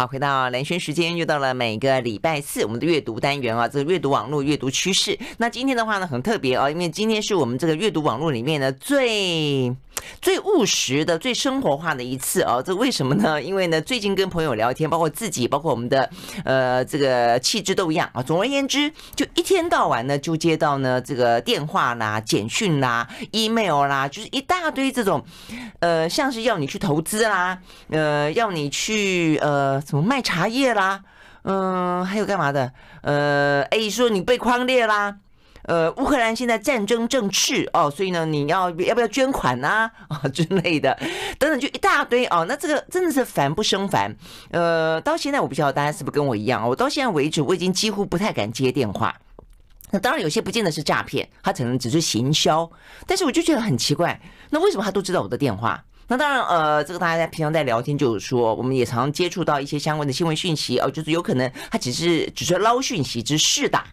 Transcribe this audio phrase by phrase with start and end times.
[0.00, 5.18] 好，回到蓝轩时间，又到了每个礼拜四我们的阅读单元啊，这个阅读网络阅读趋势。
[5.36, 9.76] 那今天的话呢，很特别哦，因为今天是我们这个阅读网络里面呢最
[10.22, 12.62] 最务实的、最生活化的一次啊。
[12.62, 13.42] 这为什么呢？
[13.42, 16.08] 因为呢，最近跟朋友聊天，包括自己，包括我们的
[16.44, 18.22] 呃这个气质都一样啊。
[18.22, 25.24] 总而言之，就一天到晚呢，就接到呢这个电话啦、简讯啦、email 啦，就是一大堆这种
[25.80, 27.58] 呃，像是要你去投资啦，
[27.90, 29.80] 呃，要你去呃。
[29.90, 31.00] 什么卖茶叶啦，
[31.42, 32.70] 嗯、还有干嘛的？
[33.02, 35.16] 呃，哎，说你被框列啦，
[35.64, 40.98] 呃，乌克兰现在战争正炽哦，所以呢，你要要不要捐款呐啊、 之类的，
[41.38, 42.44] 等等，就一大堆哦。
[42.48, 44.14] 那这个真的是烦不胜烦。
[44.50, 49.14] 呃，到现在我不知道大家是不是跟我一样，我到现在为止我已经几乎不太敢接电话。
[49.90, 52.70] 那当然有些不见得是诈骗，他可能只是行销，
[53.06, 55.84] 但是我就觉得很奇怪，那为什么他都知道我的电话？
[56.06, 63.84] 那当然，呃，这个大家在平常在聊天，就是说，我们也常常接触到一些相关的新闻讯息哦，就是有可能他只是只是捞讯息，只是试打。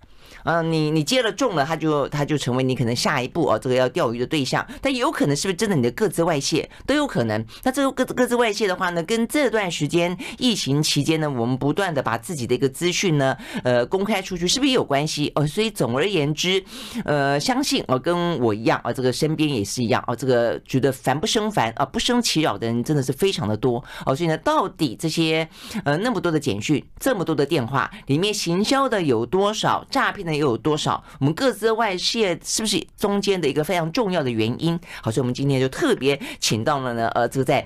[0.48, 4.66] 嗯，你你接了中了，他就他就成为你可能下一步哦，这个要钓鱼的对象。
[4.82, 7.46] 但有可能是不是真的你的个资外泄都有可能。
[7.64, 15.46] 那这个个个资外泄的话呢，跟这段时间疫情期间呢，我们不断的把自己的一个资讯呢，呃，公开出去，是不是也有关系哦？
[15.46, 16.64] 所以总而言之，
[17.04, 24.16] 呃，相信哦，跟我一样啊，这个身边也是一样啊，这个觉得烦不胜烦啊，不胜其扰的人真的是非常的多哦。
[24.16, 25.46] 所以呢，到底这些
[25.84, 30.37] 呃那么多的简讯，这么多的电话里面行销的有多少，诈骗的？
[30.38, 31.04] 又有多少？
[31.20, 34.80] 我们各自外泄是不是中间的一个非常重要的原因？
[35.02, 37.66] 好，所以我们今天就特别请到了呢，呃，这个在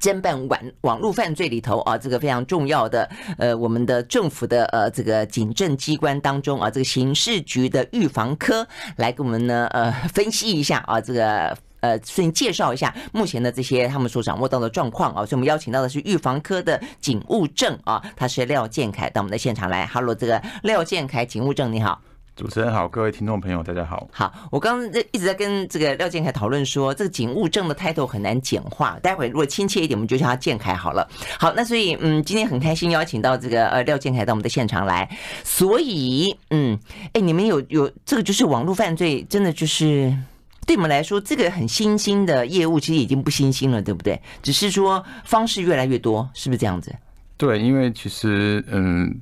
[0.00, 19.86] 侦办网网络犯罪里头啊，这个非常重要的呃，我们的政府的呃这个警政机关当中啊，这个刑事局的预防科来给我们呢呃分析一下啊，这个呃顺介绍一下目前的这些他们所掌握到的状况啊，所以我们邀请到的是预防科的警务证啊，他是廖建凯到我们的现场来。
[19.86, 22.00] Hello，，这个廖建凯警务证你好。
[22.36, 24.06] 主持人好，各位听众朋友，大家好。
[24.12, 31.04] 好，我刚刚一直在跟这个廖建凯讨论说，这个警务证的 title 很难简化，待会如果亲切一点，我们就叫他建凯好了。
[31.36, 35.10] 好，那所以嗯，今天很开心邀请到这个呃廖建凯到我们的现场来。
[35.42, 36.78] 所以嗯，
[37.12, 40.16] 哎，你们有有这个就是网络犯罪，真的就是
[40.68, 44.20] 对我们来说，这个很新兴的业务，其实已经不新兴了，对不对？
[44.42, 46.94] 只是说方式越来越多，是不是这样子？
[47.38, 49.18] 对，因为其实嗯。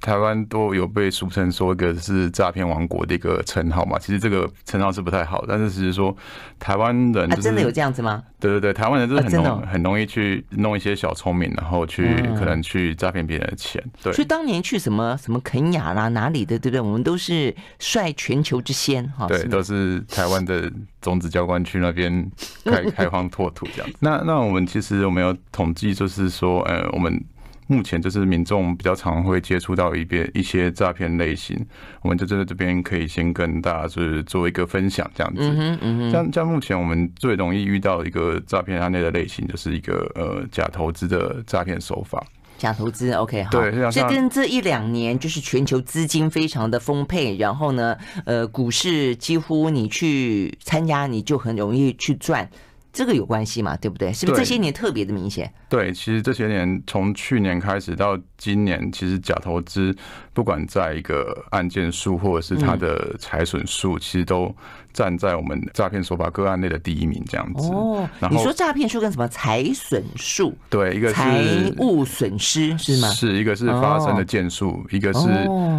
[0.00, 6.16] 台湾都有被俗称说一个是诈骗王国的一个称号嘛，其实这个称号是不太好，但是只是说
[6.58, 8.22] 台湾人、就是啊、真的有这样子吗？
[8.38, 13.82] 对对对，台湾人就是很容、啊哦、很容易去弄一些小聪明，然后去可能去诈骗别人的钱。
[14.02, 16.80] 对，所以当年去什么什么肯亚啦哪里的，对不对？
[16.80, 19.26] 我们都是率全球之先哈。
[19.26, 20.72] 对，都是台湾的
[21.02, 22.30] 种子教官去那边
[22.64, 23.96] 开 开荒拓土这样子。
[24.00, 27.22] 那那我们其实我们有统计，就是说呃我们。
[27.70, 31.56] 目前就是民众比较常会接触到一边一些诈骗类型，
[32.02, 35.42] 我们就在这边可以先跟大家就是做一个分享这样子。
[35.42, 42.26] 嗯嗯，像像目前我们最容易遇到一个诈骗案例的类型，就是一个呃假投资的诈骗手法。
[42.58, 43.50] 假投资，OK，好。
[43.52, 52.50] 对，这跟这一两年就是全球资金非常的丰沛，然后呢，呃，股市几乎你去参加你就很容易去赚。
[52.92, 53.76] 这个有关系嘛？
[53.76, 54.12] 对不对？
[54.12, 55.52] 是不是这些年特别的明显？
[55.68, 59.94] 对，其实这些年从去年开始到今年，其实假投资
[60.32, 64.54] 不管在一个案件数或者是它的财损数，其实都
[64.92, 67.68] 站在我们诈骗手法个案内的第一名这样子。
[67.68, 70.52] 哦，你说诈骗数跟什么财损数？
[70.68, 73.08] 对，一个是财务损失是吗？
[73.10, 75.28] 是一个是发生的件数，一个是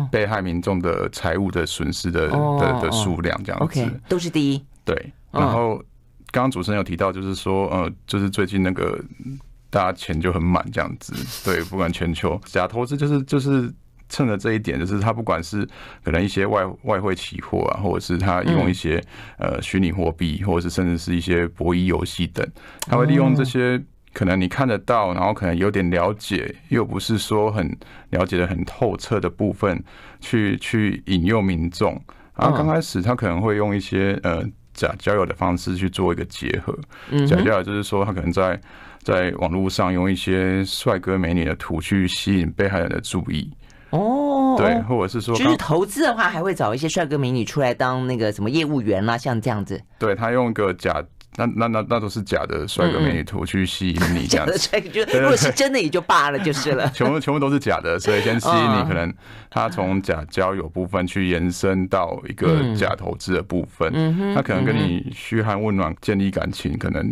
[0.09, 3.65] 被害民众的财务的损失的的的数量这样子。
[3.65, 4.63] OK，都是第一。
[4.85, 5.83] 对，然后。
[6.31, 8.97] 刚刚主持人有提到，就是说，呃，就是最近那个
[9.69, 13.69] 大家钱就很满这样子， 对，不管全球假投资，就是就是
[14.07, 15.67] 趁着这一点，就是他不管是
[16.03, 19.03] 可能一些外外汇期货啊，或者是他用一些
[19.37, 22.47] 呃虚拟货币，或者是甚至是一些博弈游戏等，
[22.87, 23.81] 他会利用这些
[24.13, 27.77] 可能你看得到，然后可能有点了解，又不是说很
[28.11, 29.83] 了解的很透彻的部分，
[30.21, 32.01] 去去引诱民众。
[32.35, 34.45] 然后刚开始他可能会用一些呃。
[34.81, 36.77] 假交友的方式去做一个结合，
[37.27, 38.59] 假交友就是说他可能在
[39.03, 43.51] 在网络上用一些帅哥美女的图去吸引被害人的注意
[43.91, 51.03] 哦，对，或者是说就是投资的话，还会找一些帅哥美女出来当那个什么业务员啦，像这样子，对，他用一个假。
[51.35, 59.13] 那那那那都是假的帅哥美女图去吸引你这样子，假的帅哥就 如果是真的也就罢了就是了， 全部全部都是假的，所以先吸引你，可能
[59.49, 67.07] 他从假交友部分去延伸到一个假投资的部分，他可能跟你嘘寒问暖建立感情，可能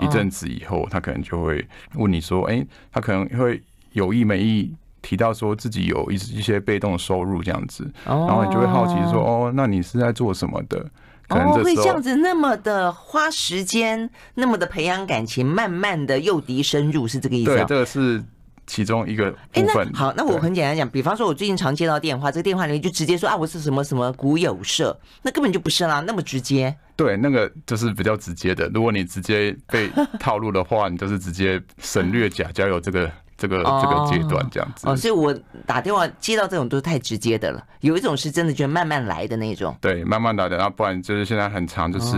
[0.00, 3.62] 一阵子以后，他可能就会问你说，哎，他可能会。
[3.92, 4.70] 有意没意
[5.00, 10.84] 提到说自己有一一些被动收入这样子，然后你就会好奇说，哦，那你是在做什么的？
[11.28, 17.54] 哦，会这样子那么的花时间，那么的培养感情，慢慢的诱敌深入，是这个意思？
[17.54, 18.24] 对，这个是
[18.66, 19.86] 其中一个部分。
[19.86, 26.74] 欸、好，那我很简单讲，比方说，我最近常接到电话，这个电话里面就直接说啊，我是什么什么股友社，那根本就不是啦，那么直接。
[26.96, 28.68] 对，那个就是比较直接的。
[28.68, 33.10] 如果你直接被套路的话，你就是直接省略假交友这个。
[33.38, 35.32] 这个这个阶段这样子哦，所以我
[35.64, 37.64] 打电话接到这种都是太直接的了。
[37.80, 42.16] 有一种是真的觉得慢慢来的那种，对，慢慢来的，然后不然就是现在很常，就是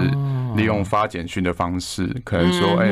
[0.57, 2.89] 利用发简讯的方式，可能说，哎，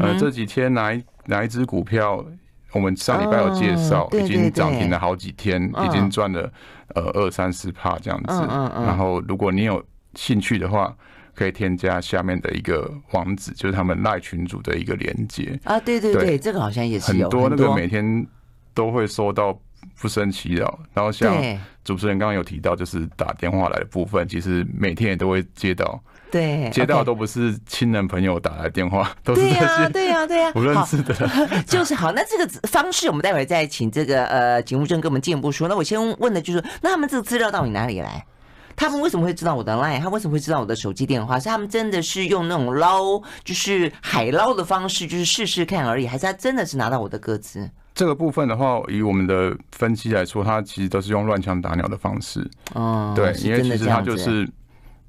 [0.00, 2.24] 呃，这几天哪一哪一只股票，
[2.72, 6.48] 我们上礼拜有介绍，已经涨停了好几天，已经赚了
[6.94, 8.40] 呃二三十帕这样子。
[8.86, 9.84] 然后如果你有
[10.14, 10.94] 兴趣的话。
[11.34, 18.26] 可以添加下面的一个网址，就是他们赖群组的一个连接啊，对对对，这个好像也是很多那个每天
[18.74, 19.58] 都会收到
[20.00, 20.78] 不胜其扰。
[20.92, 21.34] 然后像
[21.84, 26.00] 主持人刚刚有提到，就是打电话来的部分，其实每天也都会接到，
[26.30, 31.14] 对，接到都不是亲人朋友打来电话， 都是这些对呀对呀，不认识的，
[31.66, 32.12] 就是好。
[32.12, 35.66] 那这个方式，我们待会儿再请这个呃警务证跟我们进一步说。
[35.66, 38.24] 那我先问的就是，那他们这个资料到底哪里来？
[38.76, 40.00] 他们为什么会知道我的 line？
[40.00, 41.38] 他为什么会知道我的手机电话？
[41.38, 47.70] 是他们真的是用那种捞，就是海捞的方式，就是试试看而已，还是他真的是拿到我的歌词？
[47.94, 52.48] 这个部分的话，以我们的分析来说，他其实都是用乱枪打鸟的方式。
[52.74, 54.48] 哦，对，因为其实他就是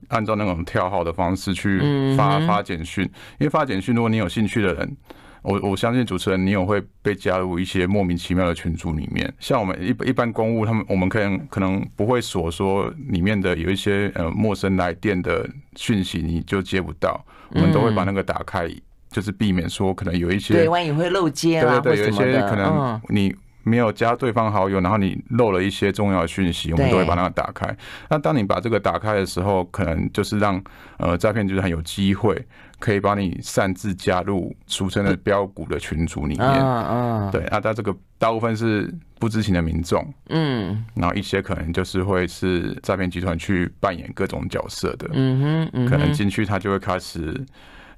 [0.10, 3.04] 按照那种跳号的方式去发发简讯，
[3.40, 4.98] 因为发简讯，如果你有兴趣的人。
[5.44, 9.32] 我我相信主持人，你有会被加入一些莫名其妙的群组里面。
[9.40, 17.24] 像我们一一般公务，他们我们可能可能不会锁说里面的有一些呃陌生来电的讯息，你就接不到。
[17.50, 18.68] 我们都会把那个打开，
[19.12, 27.76] 就是避免说可能有一些对，万一会漏接对对对，有一些可能你没有加对方好友，然后你漏了一些重要的讯息，我们都会把那个打开。
[28.10, 30.62] 那当你把这个打开的时候，可能就是让
[30.98, 32.44] 呃诈骗就是很有机会。
[32.84, 47.42] 可以帮你擅自加入俗称的标股的群组里面，嗯嗯，对啊，他这个大部分是不知情的民众，嗯，然后一些可能就是会是诈骗集团去扮演各种角色的，嗯哼，可能进去他就会开始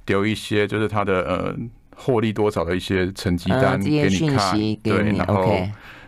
[0.06, 1.56] 丢一些就是他的呃
[1.96, 5.52] 获利多少的一些成绩单给你看，对，然后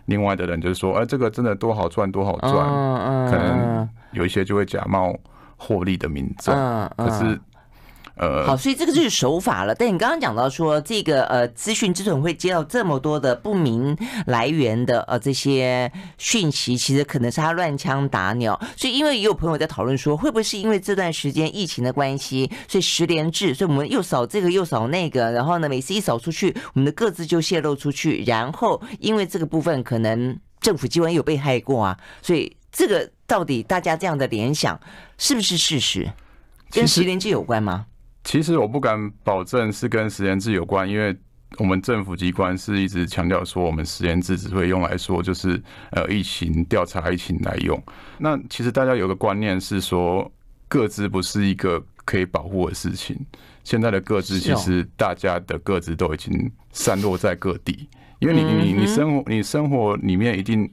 [0.05, 5.17] 另外的人就是说，哎，这个真的多好赚，多好赚，可能有一些就会假冒
[5.55, 6.53] 获利的民众，
[6.95, 7.39] 可是。
[8.17, 9.75] 呃，好，所以这个就是手法了。
[9.75, 18.59] 但你刚刚讲到说，这个呃资讯之所以会接到这么多的不明来源的呃这些讯息，其实可能是他乱枪打鸟。
[18.75, 34.79] 所以因为也有朋友在讨论说，会不会是因为这段时间疫情的关系，所以十连制，所以我们又扫这个又扫那个，然后呢，每次一扫出去，我们的各自就泄露出去，然后因为这个部分可能政府机关有被害过啊，所以这个到底大家这样的联想
[35.19, 36.09] 是不是事实？
[36.69, 37.85] 跟十连制有关吗？
[38.27, 41.15] 其实我不敢保证是跟实验制有关，因为
[41.59, 47.81] 我们政府机关是一直强调说，我们实验制只会用来说，就是呃疫情调查疫情来用。
[48.17, 50.29] 那其实大家有个观念是说，
[50.67, 53.17] 个资不是一个可以保护的事情。
[53.63, 57.87] 现在的个资其实大家的个资都已经散落在各地，
[58.19, 60.69] 因为你你你生活你生活里面一定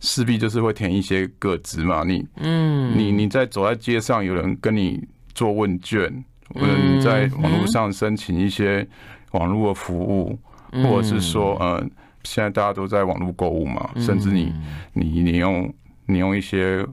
[0.00, 2.04] 势必就是会填一些个资嘛。
[2.04, 6.22] 你嗯你你在走在街上，有人跟你做问卷。
[6.54, 8.86] 或者你在网络上申请一些
[9.32, 10.38] 网络的服务，
[10.82, 11.78] 或者是说，呃，
[12.24, 14.52] 现在大家都在网络购物嘛，甚至你
[14.94, 15.72] 你你用
[16.06, 16.84] 你用一些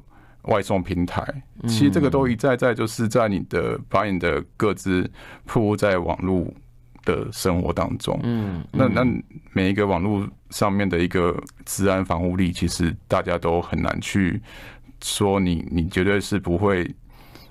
[0.43, 1.23] 外送平台，
[1.67, 5.09] 其实这个都一再再就是在你的把你的各自
[5.45, 6.45] 铺在网络
[7.05, 8.19] 的生活当中。
[8.23, 9.05] 嗯，那那
[9.53, 14.41] 每一个网络上面的一个治安防护力，其实大家都很难去
[15.01, 16.93] 说你你绝对是不会。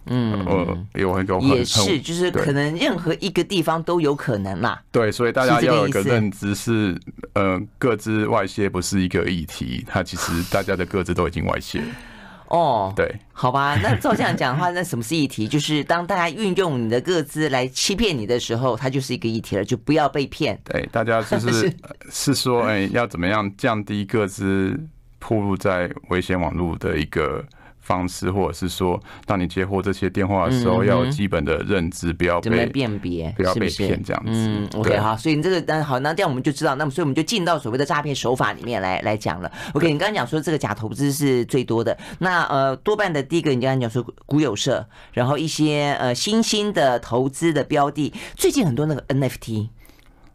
[0.07, 4.83] 嗯，呃，有一个也是，就是可能任何一个地方都有可能啦。
[4.93, 6.95] 对，所以大家要有一个认知是，
[7.33, 11.83] 呃，各自外泄不是一个议题，它其实大家的各自都已经外泄。
[12.49, 15.49] 哦，对，好吧，那照这样讲的话，那什么是议题？
[15.49, 20.61] 就是当大家运用你的各自来欺骗你的时候，它就是一个议题了，就不要被骗。
[20.65, 21.75] 对，大家就是
[22.13, 24.79] 是说，哎，要怎么样降低各自
[25.19, 27.43] 暴露在危险网络的一个。
[27.85, 34.33] 方式，或者是说，当你接获这些电话的时候，要有基本的认知，不要被辨别，不要被骗这样子。
[34.33, 39.53] 嗯，OK，好，所以你这个，那好，那这样我们就知道，那么所以我们就进到所谓的诈骗手法里面来来讲了。
[39.75, 49.69] OK，你刚刚讲说这个假投资是最多的，那呃多半的第一个，你刚刚讲说股有社，然后一些呃新兴的投资的标的，最近很多那个 NFT。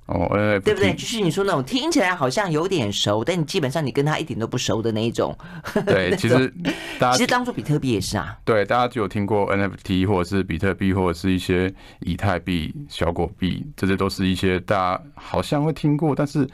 [0.10, 0.28] 哦
[0.64, 0.94] 对不对？
[0.94, 5.38] 就是你说那种听起来好像有点熟，但你基本上你跟他一点都不熟的那一种。
[5.86, 6.52] 对， 其实
[7.00, 8.36] 大家其实当做比特币也是啊。
[8.44, 16.48] 对，大家就有听过 NFT 或者是比特币或者是一些以太币、小果币，这些都是一些大家好像会听过，但是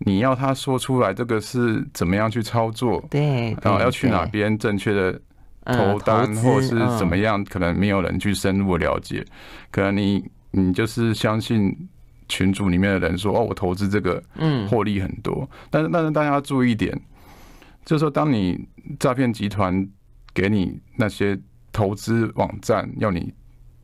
[0.00, 5.18] 你要他说出来这个是怎么样去操作，对，然后要去哪边正确的
[5.64, 9.24] 投单或者是怎么样，可能没有人去深入了解，
[9.70, 11.74] 可能你你就是相信。
[12.28, 15.48] 群组里面的人说：“哦，我投资这个，嗯，获利很多。
[15.70, 16.92] 但是，但是大家要注意一点，
[17.84, 18.68] 就是说，当你
[18.98, 19.88] 诈骗集团
[20.34, 21.38] 给你那些
[21.72, 23.32] 投资网站，要你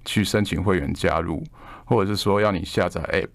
[0.04, 1.42] 去申请会员加入，
[1.86, 3.30] 或者是说要你下载 App，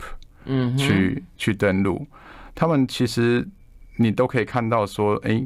[0.46, 2.06] 嗯，去去登录，
[2.54, 3.48] 他们其实
[3.98, 5.44] 你都可以看到说，哎，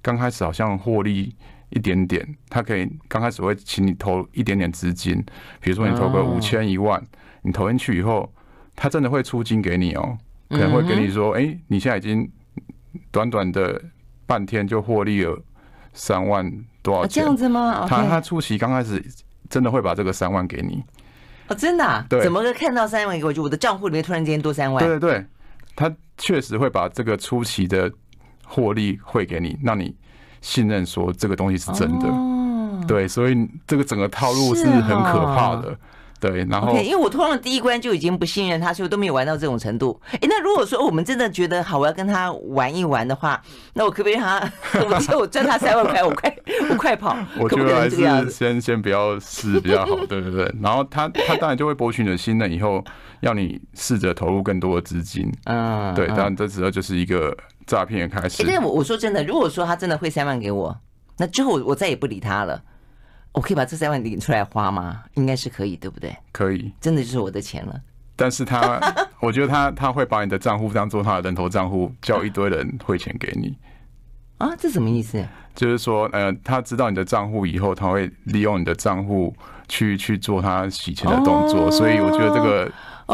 [0.00, 1.36] 刚开始好像获利
[1.68, 5.22] 一点点，他可以刚开始会请你投一点点资金，
[5.60, 7.06] 比如说你投个五千一万，
[7.42, 8.32] 你投进去以后。”
[8.74, 10.16] 他真的会出金给你哦，
[10.50, 12.30] 可能会跟你说：“哎，你现在已经
[13.10, 13.80] 短短的
[14.26, 15.38] 半天就获利了
[15.92, 16.50] 三万
[16.82, 17.86] 多少钱？”这样子吗？
[17.88, 19.04] 他他出席刚开始
[19.48, 20.82] 真的会把这个三万给你
[21.48, 22.06] 哦，真的？
[22.08, 23.32] 对，怎么个看到三万给我？
[23.32, 24.82] 就我的账户里面突然间多三万？
[24.84, 25.26] 对对对，
[25.76, 27.92] 他确实会把这个初期的
[28.44, 29.94] 获利汇给你，让你
[30.40, 32.08] 信任说这个东西是真的。
[32.86, 35.78] 对，所以这个整个套路是很可怕的。
[36.22, 40.00] 对，然后、okay, 因为我通常第一关就已经不信任他，所以我都没有玩到这种程度。
[40.12, 43.42] 哎，那如果说我们真的觉得好，我要跟他玩一玩的话，
[43.74, 44.52] 那我可不可以让他？
[44.86, 46.36] 我觉得我赚他三万块，我快
[46.70, 47.16] 我快跑。
[47.40, 50.54] 我觉得还是先先不要试比较好，对对对。
[50.62, 52.84] 然后他他当然就会博取你的信任，以后
[53.22, 55.28] 要你试着投入更多的资金。
[55.46, 57.36] 嗯，对，当然这时候就是一个
[57.66, 58.48] 诈骗的开始。
[58.48, 60.76] 哎，我我说真的，如果说他真的汇三万给我，
[61.18, 62.62] 那之后我我再也不理他了。
[63.32, 65.02] 我可以把这三万领出来花吗？
[65.14, 66.14] 应该是可以，对不对？
[66.32, 67.80] 可以，真的就是我的钱了。
[68.14, 68.78] 但是他，
[69.20, 73.56] 我觉得他他会把你的账户当做他的人头账户，叫一堆人汇钱给你。
[74.38, 75.24] 啊，这什么意思？
[75.54, 79.34] 就是说，呃，他知道你的账户以后，他会利用你的账户
[79.68, 82.70] 去去做他洗钱的动作，所以我觉得这个。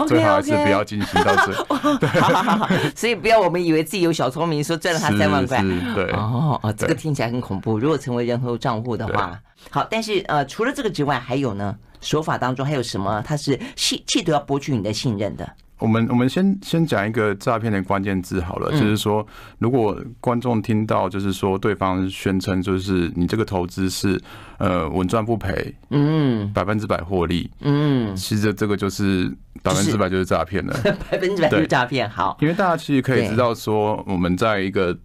[0.06, 1.52] 最好还是不要进行到这，
[2.20, 5.62] 好好好，所以不要我们以为自己有小聪明，说赚了他三万块，
[5.94, 7.78] 对，哦哦，这个听起来很恐怖。
[7.78, 9.40] 如果成为人头账户的话，
[9.70, 13.22] 好，但是呃，除了这个之外，还有呢，手法当中还有什么？
[13.26, 15.48] 他是企企图要博取你的信任的。
[15.78, 19.24] 我们我们先先讲一个诈骗的关键字好了，就是说，
[19.58, 24.20] 如果观众听到就是说对方宣称就是你这个投资是
[24.58, 29.32] 呃稳赚不赔，嗯，百分之百获利，嗯，其实这个就是
[29.62, 30.74] 百分之百就是诈骗了，
[31.10, 32.10] 百分之百就是诈骗。
[32.10, 34.98] 好，因为大家其实可以知道说，我们在一个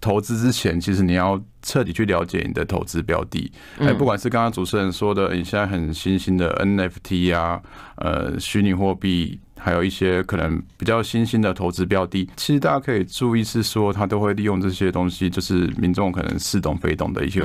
[0.00, 7.62] 投资之前，其实你要彻底去了解你的投资标的，哎，不管是刚刚主持人说的，你现在很新兴的 NFT 啊，
[7.96, 9.40] 呃，虚拟货币。
[9.62, 17.40] 还有一些可能比较新兴的投资标的，其实大家可以注意是说，他都会利用这些东西，就是民众可能似懂非懂的一些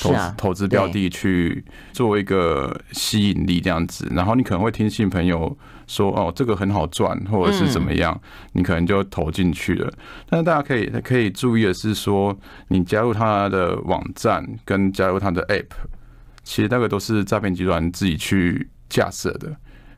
[0.00, 4.10] 投投资标的去做一个吸引力这样子。
[4.12, 5.54] 然后你可能会听信朋友
[5.86, 8.18] 说，哦，这个很好赚，或者是怎么样，
[8.52, 9.92] 你可能就投进去了。
[10.30, 12.34] 但是大家可以可以注意的是说，
[12.68, 15.66] 你加入他的网站跟加入他的 App，
[16.42, 19.54] 其实那个都是诈骗集团自己去架设的。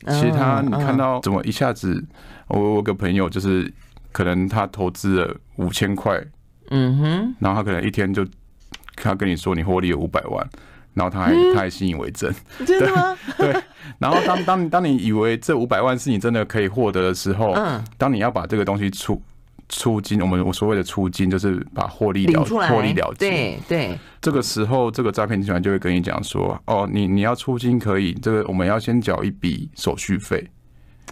[0.09, 2.03] 其实他，你看到怎么一下子，
[2.49, 3.73] 我我有个朋友就是，
[4.13, 6.19] 可能他投资了五千块，
[6.71, 8.27] 嗯哼，然后他可能一天就，
[8.97, 10.49] 他跟你说你获利了五百万，
[10.95, 12.35] 然后他还他还信以为真，
[12.67, 13.17] 真的吗？
[13.37, 13.55] 对，
[13.99, 19.21] 然后当当当你以为这五百万是你真的可以获得的时候，嗯，当你要把这个东西出。
[19.71, 23.31] 出金，我们我所谓的出金就是把获利了获利了结。
[23.31, 30.45] 对对，这个时候这个诈骗集团就会跟你讲说，哦，你你要出金可以，这个我们要先缴一笔手续费。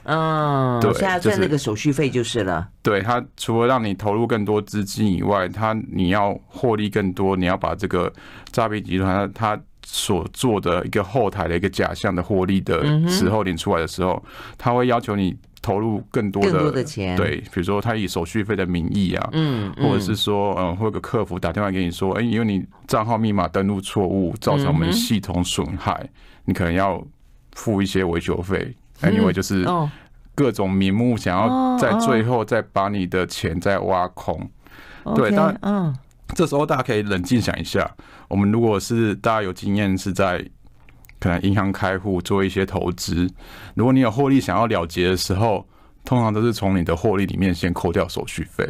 [0.04, 2.68] 嗯，对，现在赚那个手续费就是了。
[2.82, 8.12] 对，他除了让你投入更多资金以外，他你要获利更多，你要把这个
[8.50, 14.22] 诈骗集团他所做的一个后台的一个假象的获利的时候领出来的时候，
[14.56, 15.36] 他会要求你。
[15.68, 26.08] 投入更多的，更多的钱，对，比如说他以手续费的名义啊，嗯，或者是说，嗯，会有个客服打电话给你说，哎，因为你账号密码登录错误，造成我们系统损害，
[26.46, 27.04] 你可能要
[27.52, 28.74] 付一些维修费。
[29.02, 29.66] Anyway，就是
[30.34, 34.48] 各种名目想要在最后再把你的钱再挖空，
[35.14, 35.94] 对，但嗯，
[36.34, 37.86] 这时候大家可以冷静想一下，
[38.28, 40.42] 我们如果是大家有经验是在。
[41.20, 43.28] 可能银行开户做一些投资，
[43.74, 45.66] 如果你有获利想要了结的时候，
[46.04, 48.64] 通常都是从你的获利里面先扣掉手续费，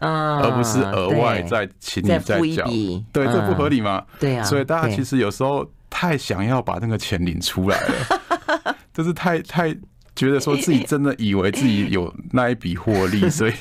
[0.00, 2.66] 嗯，而不是额外再请你再缴，
[3.12, 4.02] 对，这不合理吗？
[4.18, 9.72] 对啊，所以大家其实有时候太想要把那个钱领出来了， 就是太太
[10.16, 13.52] 觉得说自己真的以为自己有那一笔获利， 所以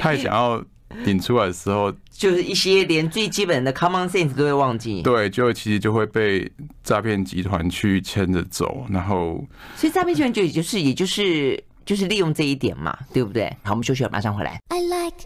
[0.00, 0.62] 太想要
[1.04, 5.02] 领出来的时候，就是一些连最基本的 common sense 都会忘记。
[5.02, 6.50] 对，就其实就会被
[6.84, 9.44] 诈骗集团去牵着走，然后
[9.76, 13.48] 所以诈骗集团就也就是也就是就是利用这一点嘛，对不对？
[13.62, 14.60] 好，我们休息了，马上回来。
[14.68, 15.16] I like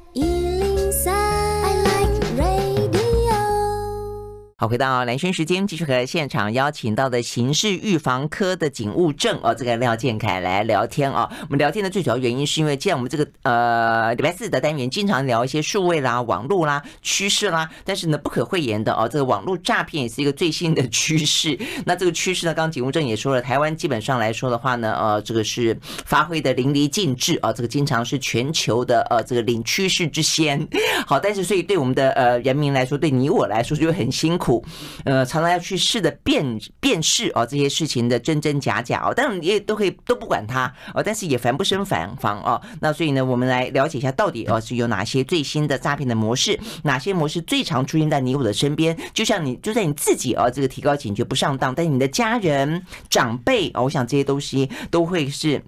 [4.58, 11.28] 好，回到蓝轩时间，继续和现场邀请到的刑事预防科的警务证哦，这个廖建凯来聊天哦。
[11.42, 21.58] 我们聊天的最主要原因是因为，既然我们这个呃礼拜四的单元经常聊一些数位啦、网络啦、趋势啦，但是呢不可讳言的哦，这个网络诈骗也是一个最新的趋势。
[21.84, 30.66] 那这个趋势呢，刚刚警务证也说了，台湾基本上来说的话呢，呃，这个是发挥的淋漓尽致啊，这个经常是全球的呃这个领趋势之先。
[31.06, 34.45] 好，但是所以对我们的呃人民来说，对你我来说就很辛苦。
[34.46, 34.64] 苦，
[35.04, 42.60] 呃，常常要去试的辨辨识哦，这些事情的真真假假哦，当然你也都可以都不管它哦，但是也防不胜防防哦。
[42.80, 48.96] 那所以呢，我们来了解一下到底哦是有哪些最新的诈骗的模式，哪些模式最常出现在你我的身边？
[49.12, 55.60] 就像你就在你自己哦，这个提高警觉不上当，但是你的家人长辈哦，我想这些东西都会是。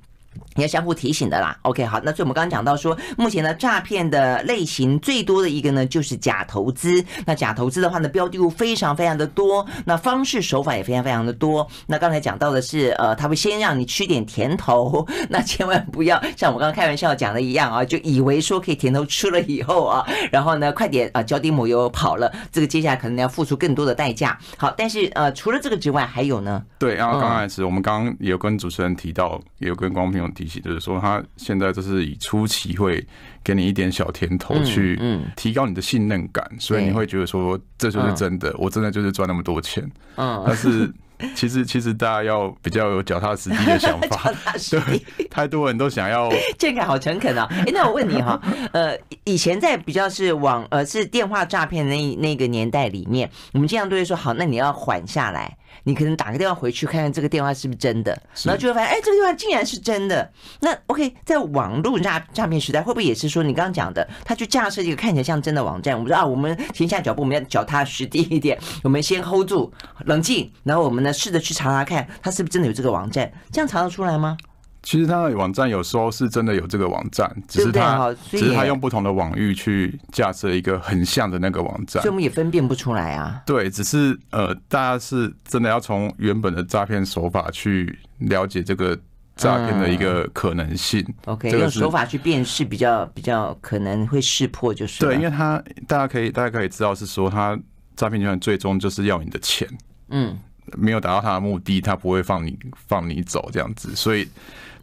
[0.59, 1.57] 你要相互提醒的啦。
[1.63, 7.03] OK，好，那所以我们刚刚讲到说，目前呢诈骗的类型最多的一个呢就是假投资。
[7.25, 11.65] 那假投资的话呢，标的物非常非常的多，那方式手法也非常非常的多。
[11.87, 24.37] 那刚才讲到的是，呃，他会先让你吃点甜头， 那千万不要像我刚刚开玩笑讲的一样啊，就以为说可以甜头吃了以后啊，然后呢快点啊脚底抹油跑了，这个接下来可能要付出更多的代价。
[24.57, 26.65] 好，但是呃除了这个之外还有呢？
[26.79, 33.07] 对，然后刚开始我们刚刚有跟主持人提到，也有跟观众朋友提醒，就是说他现在就是以初期会
[33.45, 34.99] 给你一点小甜头，去
[35.37, 39.89] 提高你的信任感，所以你会觉得说这就是真的，我真的就是赚那么多钱。
[40.17, 40.91] 嗯， 但是
[41.35, 44.33] 其实其实大家要比较有脚踏实地的想法
[44.71, 46.31] 对，太多人都想要。
[46.59, 47.47] 健凯好诚恳啊！
[47.51, 48.41] 哎，那我问你哈，
[48.73, 55.57] 呃，以前在比较是网呃是电话诈骗那那个年代里面，我们经常都会说好，那你要缓下来。
[55.89, 58.13] 你可能打个电话回去看看这个电话是不是真的，
[58.45, 60.31] 然后就会发现，哎，这个电话竟然是真的。
[60.61, 65.95] 那 OK，在网络诈诈骗时代，会不会也是说你刚刚讲的，他去架设一个看起来像真的网站？
[65.97, 69.73] 我们说啊，我们停下脚步，我们要脚踏实地一点，我们先 hold 住，
[70.05, 73.33] 冷静，然后我们呢试着去查查看，他是不是真的有这个网站？
[73.51, 74.37] 这样查得出来吗？
[74.81, 83.43] 其实他的网站有时候是真的有这个网站，只是他只是他用不同的网域去架设一个很像的那个网站，所以我们也分辨不出来啊。
[83.45, 88.97] 对，只是呃，大家是真的要从原本的诈骗手法去了解这个
[89.35, 91.05] 诈骗的一个可能性。
[91.25, 97.59] OK，用手法去辨识比较比较可能会识破，就是对，因为他大家可以大家可以知道是说，他
[97.97, 99.69] 诈骗集团最终就是要你的钱，
[100.11, 100.39] 嗯，
[100.77, 104.27] 没有达到他的目的，他不会放你放你走这样子，所以。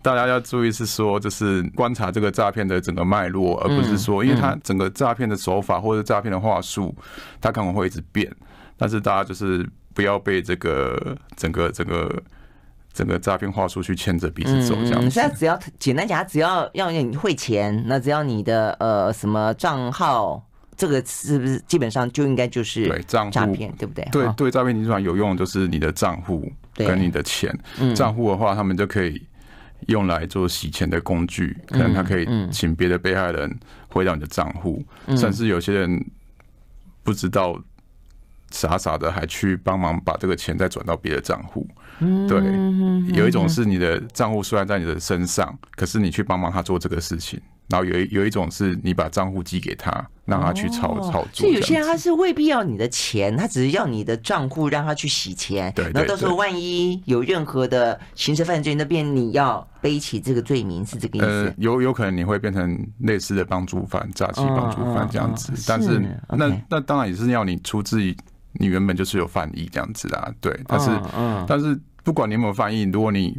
[0.05, 6.95] 大家要注意是说，就是观察这个诈骗的整个脉络，而不是说，因为它整个诈骗的手法或者诈骗的话术，
[7.41, 8.31] 它可能会一直变。
[8.77, 12.21] 但是大家就是不要被这个整个整个
[12.93, 15.09] 整个诈骗话术去牵着鼻子走，这样子。
[15.09, 20.39] 所以只要简单讲，只要要你汇钱，那只要你的呃什么账号，
[20.77, 24.07] 这个是不是基本上就应该就是对诈骗，对不对？
[24.11, 27.51] 对对，诈骗集团有用的就是你的账户跟你的钱。
[27.95, 29.19] 账户的话，他们就可以。
[29.87, 34.83] 用来做洗钱的工具，可能他可以请别的被害人回到你的账户，
[35.17, 36.05] 甚至有些人
[37.03, 37.61] 不知道，
[38.51, 41.67] 傻傻的还去帮忙把这个钱再转到别的账户。
[42.27, 42.39] 对，
[43.15, 47.39] 有一种是你的账户虽然在你的身上，可是你去帮忙他做这个事情。
[47.67, 49.91] 然后有一有一种是你把账户寄给他，
[50.25, 51.34] 让他去操操作。
[51.34, 55.73] 所以有些人他是未必要你的钱，他只是要你的账户让他去洗钱。
[55.75, 61.25] 对，然后到时候万一有任何的刑事犯罪，那边你要背起这个罪名，是这个意思？
[61.28, 65.51] 呃，有有可能你会变成类似的帮助犯、诈欺帮助犯这样子。
[65.67, 65.99] 但是
[66.30, 68.15] 那那当然也是要你出自于
[68.54, 70.32] 你原本就是有犯意这样子啊。
[70.39, 70.89] 对，但是
[71.47, 73.36] 但是不管你有没有犯意，如果你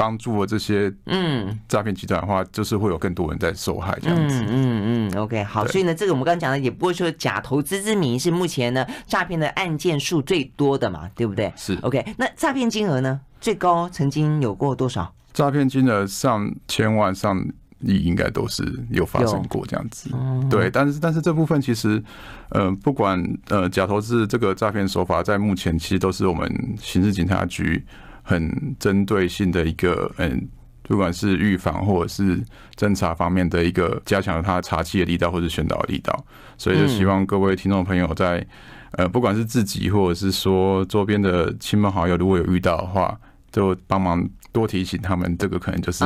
[0.00, 4.42] 帮助了这些嗯诈骗集团的话，就是会有更多人在受害这样子。
[4.44, 11.52] 嗯嗯嗯，OK，好，所以呢，这个我们刚刚讲的也不会说假投资之名是目前呢诈骗的案件数最多的嘛，对不对？
[11.54, 15.14] 是 OK，那诈骗金额呢，最高曾经有过多少？
[15.34, 17.38] 诈骗金额上千万上
[17.80, 20.08] 亿应该都是有发生过这样子。
[20.48, 22.02] 对，但是但是这部分其实，
[22.48, 27.84] 呃，不管呃假投资这个诈骗手法，在目前其实都是我们刑事警察局。
[28.30, 30.48] 很针对性的一个，嗯，
[30.84, 32.40] 不管是预防或者是
[32.76, 36.24] 侦查方面的一个加强他查缉的力道或者宣导的力道，
[36.56, 38.46] 所以就希望各位听众朋友在，
[38.92, 43.18] 呃，不管是自己或者是说周边的亲朋好友，如果有遇到的话，
[43.50, 46.04] 就帮忙多提醒他们，这个可能就是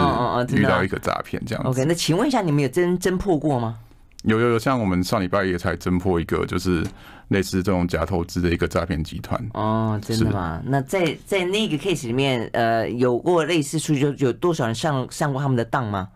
[0.56, 1.68] 遇到一个诈骗这样子。
[1.68, 3.76] OK，那请问一下，你们有侦侦破过吗？
[4.24, 6.84] 有有有，像我们上礼拜也才侦破一个，就是
[7.28, 9.38] 类似这种假投资的一个诈骗集团。
[9.52, 10.62] 哦，真的吗？
[10.64, 16.08] 那在在那个 case 里面，呃，有过类似数据，就有多少人上上过他们的当吗？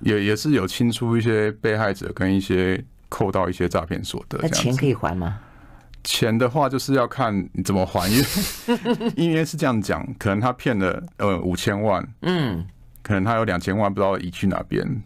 [0.00, 4.38] 也也是有清出一些被害者跟一些扣到一些诈骗所得。
[4.42, 5.38] 那钱可以还吗？
[6.04, 12.64] 钱的话，就是要看你怎么还，因为 因为是这样讲，可能他骗了呃五千万，嗯，
[13.02, 15.02] 可能他有两千万不知道移去哪边。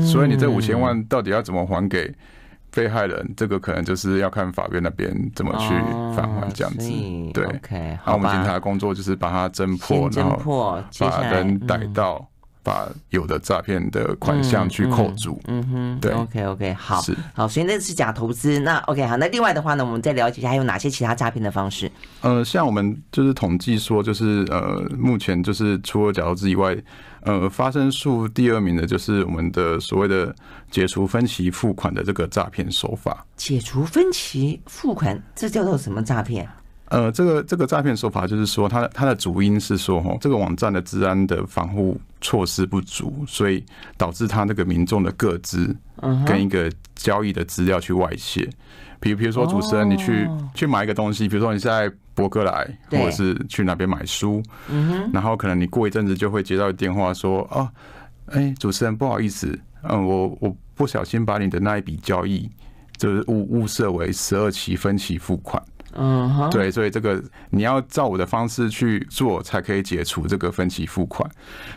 [0.00, 2.12] 所以你这五千万到底要怎么还给
[2.72, 3.34] 被害人？
[3.36, 5.68] 这个可能就是要看法院那边怎么去
[6.14, 6.88] 返还这样子。
[7.32, 7.98] 对，OK。
[8.02, 12.24] 好，我们警察的工作就是把它侦破，然后把人逮到，
[12.62, 15.40] 把有的诈骗的款项去扣住。
[15.48, 16.12] 嗯哼，对。
[16.12, 17.48] OK OK，好，是好。
[17.48, 18.60] 所以那是假投资。
[18.60, 21.90] 那 OK 好，那另外的话呢，我们再了解一下还有哪些其他诈骗的方式？
[22.20, 26.76] 呃，像我们就是统计说，就是呃，目前就是除了假投资以外。
[27.22, 30.34] 呃，发生数第二名的就是我们的所谓的
[30.70, 33.26] 解除分期付款的这个诈骗手法。
[33.36, 36.48] 解除分期付款，这叫做什么诈骗？
[36.86, 43.64] 呃，这个这个诈骗手法就是说，它它的主因是说，哈，这个网站的治安的防护措施不足，所以
[43.96, 45.76] 导致他那个民众的个资
[46.26, 48.48] 跟一个交易的资料去外泄。
[49.00, 54.42] 比比如说主持人，你去去买一个东西，比如说你在博客来，或者是去哪边买书，
[55.12, 57.68] 然后可能你过一阵子就会接到电话说，哦，
[58.26, 62.48] 哎，主持人不好意思，嗯，我我不小心把你的那一笔交易
[62.96, 65.62] 就是误误设为十二期分期付款。
[65.94, 71.28] 嗯哼，对，所以这个你要照我的方式去做，才可以解除这个分期付款。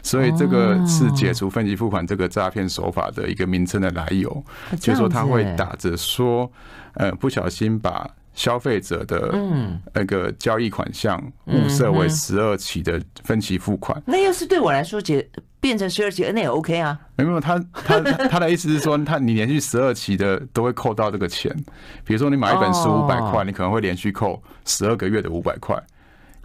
[0.02, 4.44] 所以这个是解除分期付款这个诈骗手法的一个名称的来由，
[4.80, 6.52] 就是说他会打着说，
[6.94, 9.34] 呃，不小心把消费者的
[9.94, 14.02] 那个交易款项物设为十二期的分期付款。
[14.06, 15.30] 那要是对我来说解。
[15.64, 17.00] 变成十二期，那也 OK 啊。
[17.16, 21.50] 没有，他他 他的意思是说，他你连续十二期的都会扣到这个钱。
[22.04, 25.82] 比如说，你买一本书五百块，你可能会连续扣十二个月的五百块。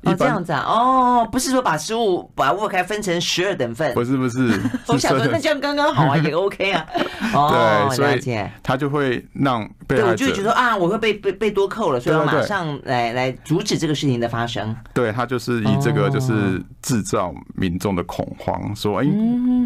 [0.04, 6.86] 哦，这样子啊，哦，不是说把食物把五百块分成十二等份，不是不是， 我想说 那这样刚刚好啊，也 OK 啊。
[7.34, 8.50] 哦，对，了解。
[8.62, 14.74] 他就会让被害者，就觉得啊，我会被被被多扣了，所以要马上来来阻止这个事情的发生。
[14.94, 19.04] 对，他就是以这个就是制造民众的恐慌，说哎，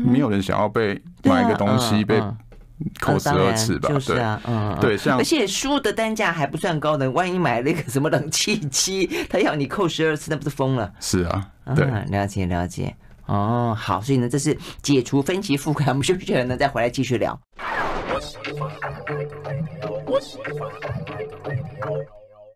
[0.05, 2.23] 没有人想要被买一个东西被。
[3.01, 10.93] 扣十二次吧，就是啊，嗯，对，像而且书的单价还不算高的，万一买了一个什么冷气机，他要你扣十二次，那不是疯了？
[11.01, 12.95] 是啊，对，了解了解，
[13.27, 17.39] 哦，好，所以呢，这是解除分期付款，我们休息了呢，再回来继续聊。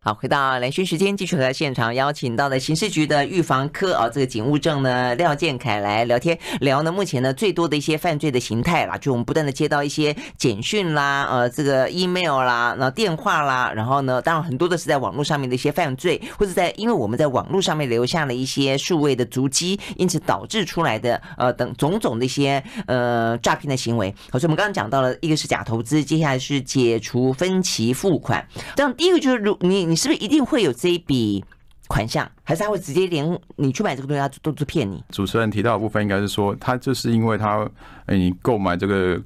[0.06, 24.14] 好，回到连续时间，继续和现场邀请到的刑事局的预防科啊，这个警务证呢廖建凯来聊天聊呢，目前呢最多的一些犯罪的形态啦，就我们不断的接到一些简讯啦，呃，这个 email 啦，然后电话啦，然后呢，当然很多的是在网络上面的一些犯罪，或者在因为我们在网络上面留下了一些数位的足迹，因此导致出来的呃等种种的一些呃诈骗的行为。
[24.30, 29.95] 好，所以我们刚刚讲到了一个是假投资，接下来是解除分期付款，这样第一个就是如你你。
[29.96, 31.44] 是不是一定会有这一笔
[31.88, 35.02] 款项，还是他会直接连你去买这个东西，他都是骗你？
[35.10, 37.68] 主持人提到的部分应该是说，他就是因为他，
[38.06, 39.20] 哎，你购买这个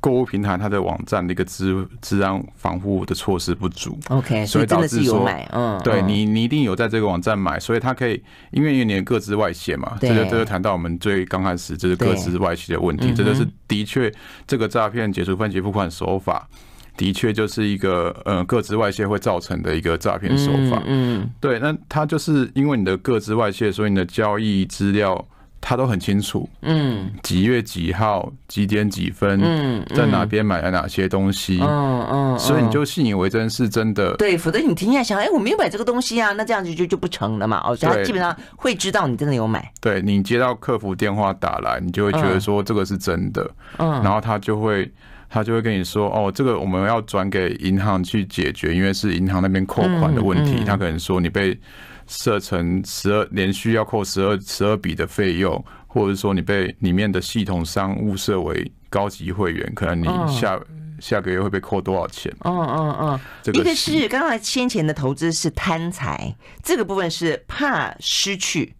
[0.00, 3.98] 购物平台，它的网站的一个资资安防护的措施不足。
[4.08, 14.12] OK，所以导致说，嗯，对你，你一定有在这个网站买，所以他可以，因为你的各自外泄嘛，这就这就谈到我们最刚开始就是各自外泄的问题，这就是的确
[14.46, 16.48] 这个诈骗解除分期付款手法。
[16.96, 20.82] 的确就是一个呃各自外泄会造成的一个诈骗手法。
[20.86, 25.22] 嗯，对，那他就是因为你的各自外泄，所以你的交易资料
[25.60, 26.48] 他都很清楚。
[26.62, 31.58] 嗯，几月几号几点几分，嗯，在哪边买了哪些东西。
[31.60, 34.14] 嗯嗯，所以你就信以为真是真的。
[34.16, 37.60] 对，否则你停下来想，哎，我没有买这个东西啊，那这样子就就不成了嘛。
[37.66, 39.70] 哦，所以他基本上会知道你真的有买。
[39.80, 43.50] 对，你接到客服电话打来，你就会觉得说这个是真的。
[43.78, 44.90] 嗯，然后他就会。
[45.28, 50.64] 他就会跟你说：“哦，这个我们要转给银行去解决，因为是银行那边扣款的问题。
[50.64, 51.58] 他可能说你被
[52.06, 60.58] 设成十二连续要扣十二十二笔的费用，或者说你被里面的系统商误设为高级会员，可能你下
[61.00, 68.72] 下个月会被扣多少钱？”嗯嗯嗯，这个是刚才先前的投资是贪财，这个部分是怕失去。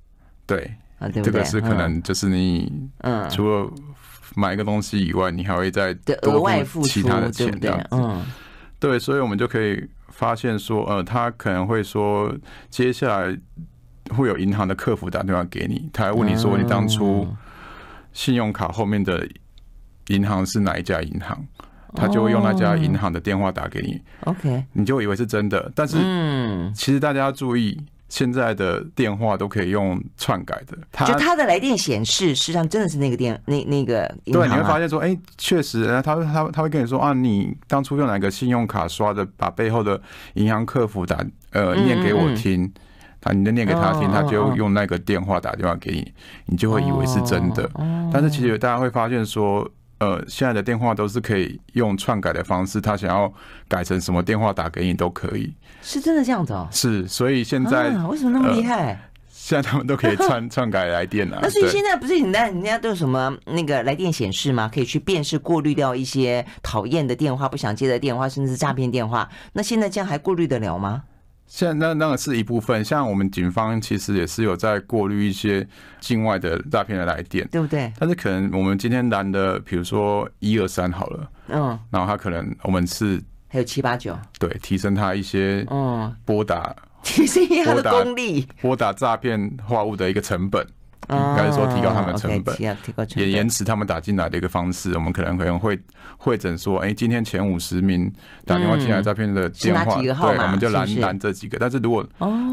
[0.47, 3.71] 对啊，这个是可能就是你嗯，除了。
[4.37, 8.27] 买一个东西以外，你还会再额外付其他的钱，这样
[8.79, 12.31] 对，所以我们就可以发现说，呃，他可能会说，
[12.69, 13.35] 接下来
[14.11, 17.27] 会有银行的客服打电话给你，他还问你说你当初
[18.13, 19.27] 信用卡后面的
[20.09, 21.43] 银行是哪一家银行，
[21.95, 23.99] 他就会用那家银行的电话打给你。
[24.25, 25.97] OK，你就以为是真的，但是
[26.75, 27.83] 其实大家要注意。
[28.09, 34.15] 现在的电话都可以用篡改的，就他的来电显示，实际上真的是那个电那那个、啊。
[34.25, 40.01] 对，你会发现说，哎、欸，确实，他他他会跟你说啊，你当初用哪个信用卡刷的，把背后的
[40.35, 42.73] 银行客服打呃念给我听，
[43.21, 46.13] 他你的念给他听，他就用那个电话打电话给你，
[46.47, 47.69] 你就会以为是真的。
[48.13, 49.69] 但是其实大家会发现说。
[49.99, 53.33] 呃，现在的电话都是可以用篡改的方式，他想要
[53.67, 56.69] 改成什么电话打给你都可以，是真的这样子哦。
[56.71, 58.89] 是，所以现在、啊、为什么那么厉害？
[58.89, 58.99] 呃、
[59.31, 61.39] 现在他们都可以篡篡改来电啊。
[61.43, 64.71] 那所以现在不是你那人家都有什么那个来电显示吗？
[64.73, 69.27] 可以去辨识、过滤掉一些讨厌的电话、不想接的电话，甚至是诈骗电话。
[69.55, 71.05] 那现在这样还过滤得了吗？
[71.47, 75.67] 现在那那个是一部分，像我们警方其实也是有在过滤一些
[76.01, 77.93] 境外的诈骗的来电，对不对？
[77.99, 90.67] 但是可能我们今天拦的，比如说一二三好了，嗯，然后他可能我们是还有七八九，对，提升他一些嗯拨打，提升他的功力，拨打诈骗话务的一个成本。
[91.09, 92.57] 应该是说提高他们的成本，
[93.15, 94.93] 也延迟他们打进来的一个方式。
[94.95, 95.79] 我们可能可能会
[96.17, 98.13] 会诊说，哎，今天前五十名
[98.45, 101.59] 打电话进来诈骗的电话，对，我们就拦拦这几个。
[101.61, 102.05] 但是如果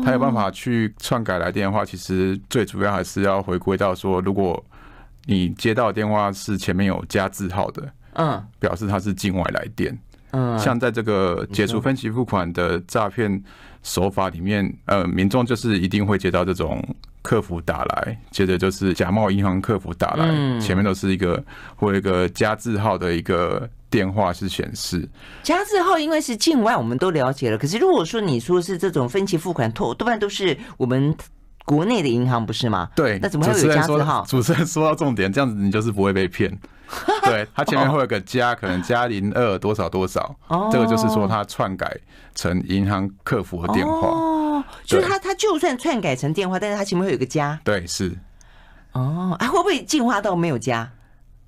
[0.06, 4.64] 他有办法去篡改来电的话，其实最主要还是要回归到说，如果
[5.26, 9.98] 你接到电话是前面有加字号的，嗯，表示他是境外来电。
[10.30, 13.44] 嗯，像在这个解除分期付款的诈骗
[13.82, 16.80] 手法里面，呃，民众就是一定会接到这种。
[17.24, 20.28] 客服打来，接着就是假冒银行客服打来，
[20.60, 21.44] 前面都是一个
[21.76, 25.10] 或一个加字号的一个电话是显示。
[25.42, 27.58] 加字号因为是境外，我们都了解了。
[27.58, 31.16] 可是如果说你说是这种分期付款，多多半都是我们
[31.66, 32.90] 国内的银行，不是吗？
[32.94, 34.26] 对，那怎么会有加字号？
[34.28, 36.56] 主持人说到重点，这样子你就是不会被骗。
[37.24, 40.36] 对，他前面会有个加，可能加零二多少多少，
[40.70, 41.98] 这个就是说他篡改
[42.36, 44.12] 成银行客服的电话。
[44.86, 47.60] 就是他，他就算篡改成电话，但是他前面会有个加。
[47.64, 48.12] 对，是。
[48.92, 50.90] 哦，啊，会不会进化到没有加？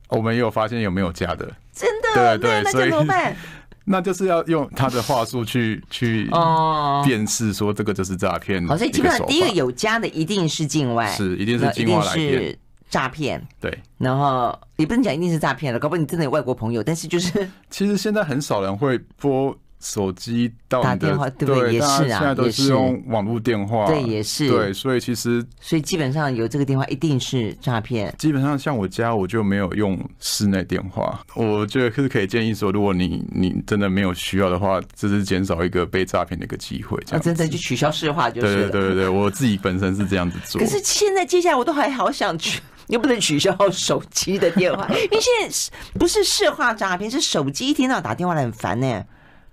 [0.10, 1.52] 我们也有发现有没有加的。
[1.72, 2.38] 真的？
[2.38, 3.36] 对对，那怎么办？
[3.88, 8.66] 那就是要用他的话术去去哦辨识，说这个就是诈骗。
[8.68, 12.58] 好，所以基本上第一个有加的一定是境外，是一定是境外来电
[12.90, 13.40] 诈骗。
[13.60, 19.56] 对，然后也不能讲一定是诈骗了，搞不好你真的有外国朋友，但是就是其实现在很少人会拨。
[19.86, 28.12] 手机到你的打电话，对，对也是啊，现在都是用网络电话，对，也是对，所以其实，所以基本上有这个电话一定是诈骗。
[28.18, 37.00] 基本上像我家我就没有用室内电话，我觉得是可以建议说，如果你你真的没有需要的话，这是减少一个被诈骗的一个机会。
[37.12, 38.56] 那、啊、真的就取消市话就是。
[38.56, 40.60] 对对对对，我自己本身是这样子做。
[40.60, 45.56] 可是现在接下来我都还好想去，又不能取消手机的电话，因为现在
[46.00, 49.04] 不是市话诈骗，是手机一天到晚打电话来很烦呢。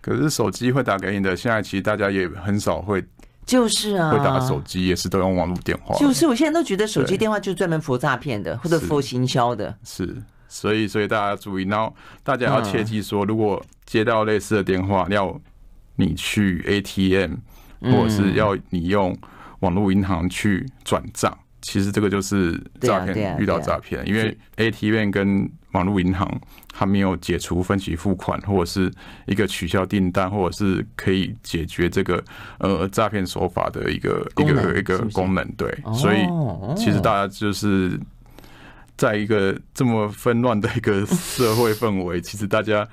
[0.03, 3.03] 可是手机会打给你的，现在其实大家也很少会，
[3.47, 5.97] 就是啊，会打手机也是都用网络电话。
[5.97, 9.75] 就是我现在都觉得手机电话就专门 for 诈骗的，或者 for 行销的。
[9.85, 15.41] 是，所以所以大家要注意，然后大家要切记说，如果接到类似的电话，要
[15.95, 17.37] 你去 ATM，
[17.81, 19.17] 或者是要你用
[19.61, 21.33] 网络银行去转账。
[21.61, 26.41] 其实这个就是诈骗，遇到诈骗，因为 ATM 跟网络银行
[26.73, 28.93] 还没有解除分期付款，或者是
[29.27, 32.23] 一个取消订单，或者是可以解决这个
[32.59, 35.47] 呃诈骗手法的一个一个一个功能。
[35.53, 36.19] 对，所以
[36.77, 37.99] 其实大家就是
[38.97, 42.87] 在一个这么纷乱的一个社会氛围， 其实大家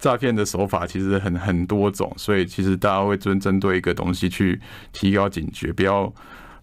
[0.00, 4.60] 诈骗的手法其实很很多种，所以其实大家会针针对一个东西去
[4.92, 6.12] 提高警觉，不要。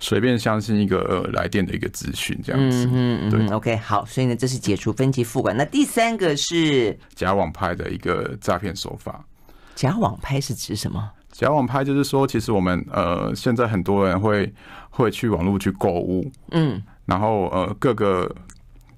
[0.03, 5.55] 随便相信一个呃来电的一个资讯，这样子，嗯嗯，对，OK，好，所以呢，这是解除分期付款。
[5.55, 9.23] 那第三个是假网拍的一个诈骗手法。
[9.75, 11.09] 假网拍是指什么？
[11.31, 14.53] 假网拍就是说，其实我们呃现在很多人会
[14.89, 18.29] 会去网络去购物，嗯，然后呃各个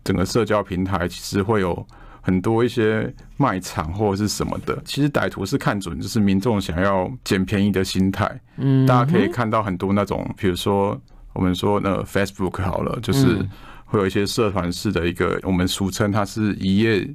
[0.04, 1.86] 整个社交平台其实会有。
[2.26, 8.28] 很多一些卖场或者是什么的，其实歹徒是看准就是民众想要捡便宜的心态。
[8.58, 11.00] 嗯，大家可以看到很多那种，比如说
[11.34, 13.38] 我们说那 Facebook 好了，就是
[13.86, 17.08] 会有一些社团式的一个，我们俗称它是一页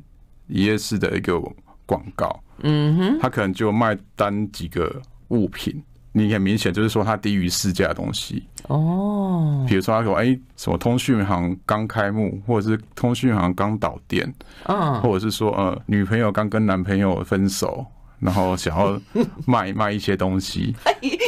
[0.47, 1.41] 一页式的一个
[1.87, 2.41] 广告。
[2.63, 5.83] 嗯哼，它可能就卖单几个物品。
[6.13, 8.43] 你很明显就是说它低于市价的东西。
[8.69, 14.33] 哦，比如说他说哎，什么通讯行刚开幕，或者是通讯行刚倒店，
[14.65, 17.85] 嗯，或者是说呃女朋友刚跟男朋友分手，
[18.19, 19.01] 然后想要
[19.47, 20.75] 卖卖一些东西，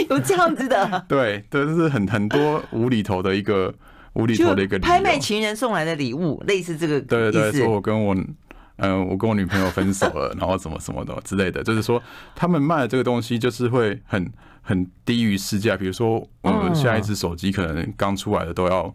[0.08, 1.04] 有这样子的？
[1.08, 3.74] 对对，这是很很多无厘头的一个
[4.12, 7.00] 无厘头的一个拍卖情人送来的礼物，类似这个。
[7.00, 8.28] 对对对，说我跟我嗯、
[8.76, 12.02] 呃，我跟我女朋友分手了， 然后怎么什么的之类的，就是说
[12.34, 18.94] 他们卖的这个东西就是会很很低于市价，比如说我们下一支手机可能刚出来的都要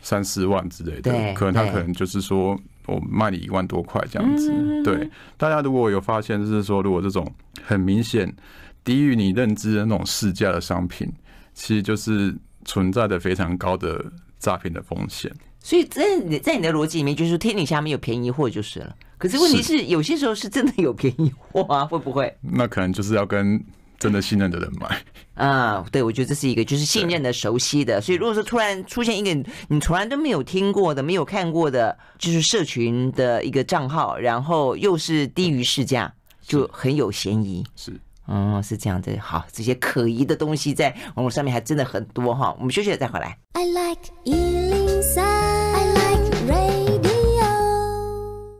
[0.00, 2.58] 三四万之类的，可能他可能就是说。
[2.88, 4.50] 我卖你一万多块这样子，
[4.82, 7.30] 对大家如果有发现，就是说，如果这种
[7.62, 8.34] 很明显
[8.82, 11.06] 低于你认知的那种市价的商品，
[11.52, 12.34] 其实就是
[12.64, 14.02] 存在着非常高的
[14.38, 15.30] 诈骗的风险。
[15.68, 18.96] 所以在你在你的逻辑里面，就是天底下没有便宜货就是了。
[19.18, 22.34] 可是问题是，有些时候是真的有便宜货啊，会不会？
[22.40, 23.62] 那可能就是要跟。
[23.98, 24.96] 真的信任的人买
[25.34, 28.00] 啊，对，我觉得这是一个就是信任的、熟悉的。
[28.00, 37.66] 所以如果说突然出现一个你从来都没有听过的、没有看过的，就是社群的一个账号，然后又是低于市价，就很有嫌疑。
[37.74, 37.92] 是，
[38.28, 39.18] 嗯，是这样的。
[39.20, 42.54] 好，这些可疑的东西在网络上面还真的很多哈。
[42.60, 43.36] 我们休息了再回来。
[43.54, 44.77] I like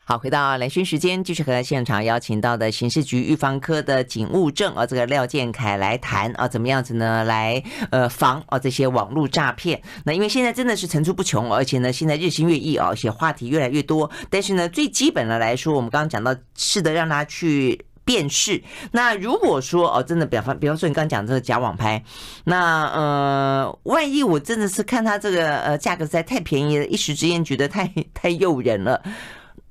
[0.09, 7.25] 好，回到兰萱时间，继续和现场邀请到的刑事局预防科的警务证啊，这个廖建凯来谈啊，怎么样子呢？
[7.25, 9.83] 来呃防啊这些网络诈骗。
[10.07, 14.11] 那因为现在真的是层出不穷，而且呢现在日新月异啊，而且话题越来越多。
[14.31, 18.63] 但是呢，最基本的来说，我们刚刚讲到是的，让他去辨识。
[18.93, 22.03] 那如果说哦，真的比方比方说你刚刚讲这个假网拍，
[22.45, 29.03] 那呃，万一我真的是看他这个呃价格实在太便宜了，一时之间觉得太太诱人了。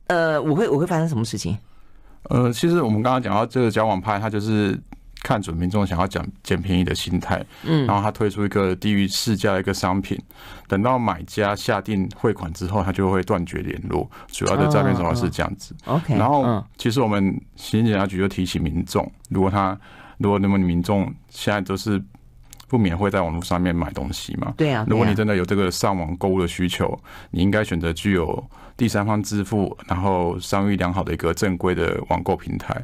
[0.08, 1.58] 呃，我会我会发生什么事情？
[2.24, 4.78] 呃，其实我们刚刚讲到这个交往派，他就是
[5.24, 10.18] 看准民众想要捡捡便宜的心态，嗯，然后他推出一个低于市价的一个商品，
[10.68, 14.10] 等到买家下定汇款之后，他就会断绝联络。
[14.28, 15.74] 主要的诈骗手法是这样子。
[15.86, 19.78] OK，然后其实我们刑警察局就提醒民众，如果他
[20.18, 22.02] 如果那么民众现在都是
[22.68, 27.00] 不免会在网络上面买东西嘛，对啊，如果你真的有这个上网购物的需求，
[27.32, 28.44] 你应该选择具有。
[28.76, 32.76] 第三方支付，然后商誉良好的一个正规的网购平台，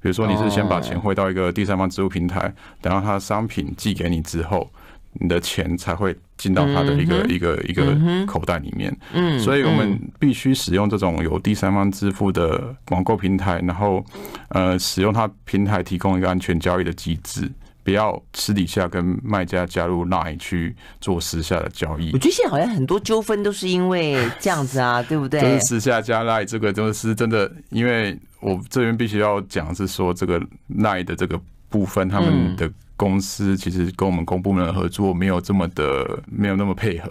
[0.00, 4.70] 比如说你是先把钱汇到一个第三方支付平台，等到他商品寄给你之后，
[5.14, 8.96] 你的钱才会进到他的一个一个一个口袋里面。
[9.12, 14.04] 嗯，所以我们必须使用这种有第三方支付的网购平台，然后
[14.50, 17.50] 呃，使用它平台提供一个安全交易的机制。
[17.90, 22.12] 不要私底下跟卖家加入 LINE 去做私下的交易。
[22.12, 25.40] 我觉得现在好像很多纠纷都是因为这样子啊，对不对？
[25.40, 30.40] 就是私下加 LINE 这个就是真的，因为我这边必须要讲是说这个
[30.78, 37.10] LINE 的这个部分，他们的公司其实跟我们公部门的合作没有这么的，没有那么配合。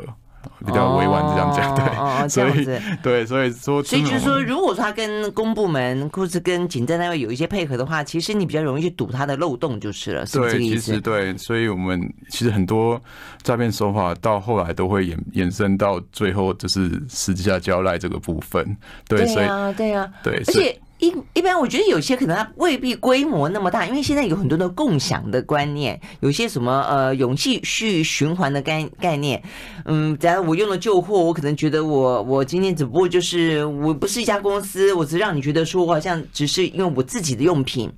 [0.65, 2.65] 比较委婉这样讲，对，哦、所以
[3.01, 10.75] 对，所以说，所以就是说，如果说他跟公部门或是跟警政单位有一些配合的话，其实你比较容易去堵他的漏洞就是了，是不是这个意思？
[10.75, 13.01] 对，其实对，所以我们其实很多
[13.41, 18.75] 诈骗手法到后来都会衍衍生到最后就是私下交代这个部分，
[19.07, 20.79] 对，所以对啊，对，而且。
[20.99, 29.41] 一一般，我觉得有些可能它未必规模那么大，因为现在有很多的共享的观念，有些什么呃勇气去循环的概概念。
[29.85, 37.91] 嗯，假如我用了旧货，我可能觉得我我今天只不过就是我不是一家公司，我只让你觉得说我好像只是用我自己的用品。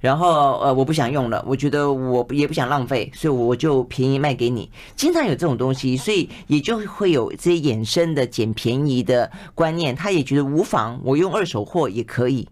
[0.00, 4.70] 然后呃，我不想用了，我觉得我也不想浪费，所以我就便宜卖给你。
[4.94, 9.96] 经常有这种东西，所以也就会有这些衍生的捡便宜的观念。
[9.96, 12.48] 他也觉得无妨，我用二手货也可以。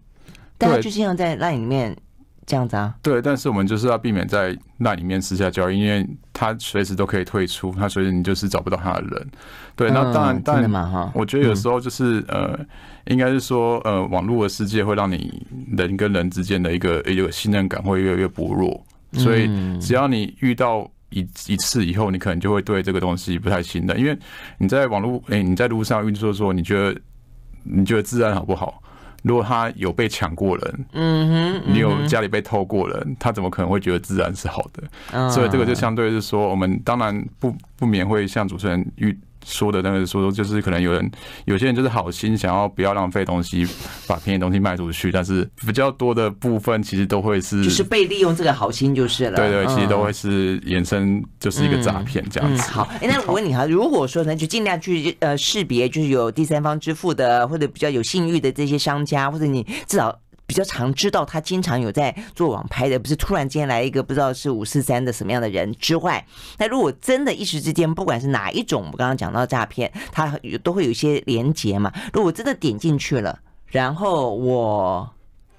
[0.57, 1.95] 但他就这样在 LINE 里面
[2.45, 2.93] 这样子啊？
[3.01, 9.27] 对，但是我们就是要避免在 LINE 里面私下交易，因为他随时都可以退出，他随时你就是找不到他的人。
[9.75, 11.11] 对，那当然，嗯、当然嘛哈。
[11.13, 12.59] 我觉得有时候就是呃。
[13.09, 15.45] 应该是说，呃，网络的世界会让你
[15.77, 19.47] 人跟人之间的一个一个信任感会越来越薄弱，所以
[19.79, 24.17] 只要你遇到一一次以后，你可能就会对这个东西不太信任，因为
[24.57, 26.99] 你在网络，哎，你在路上运作的时候，你觉得
[27.63, 28.81] 你觉得治安好不好？
[29.23, 35.29] 如果他有被抢过人，嗯哼，你有家里被偷过人，他怎么可能会觉得治安是好的？
[35.29, 39.17] 所以这个就相对是说，我们当然不不免会像主持人遇。
[39.47, 41.09] 说的那个说，就是可能有人，
[41.45, 43.65] 有些人就是好心想要不要浪费东西，
[44.05, 49.37] 把便宜东西卖出去，但是比较多的部分其实都会是，就是被利用这个好心就是了。
[49.37, 52.61] 对对，其实都会是衍生，就是一个诈骗这样子。
[52.63, 60.19] 好，哎，那我问你哈，如果说呢，就尽量去呃识别，就是有第三方支付的或者比较有信誉的这些商家，或者你至少。
[60.47, 66.25] 比较常知道他经常有在做网拍的，不是突然间来一个不知道是五四三的什么样的人之外，
[66.57, 71.91] 那如果真的一时之间，不管是哪一种，我们刚刚讲到诈骗，他都会有一些连结嘛。
[72.13, 73.37] 如果真的点进去了，
[73.67, 75.07] 然后我